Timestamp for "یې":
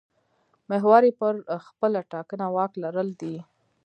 1.07-1.13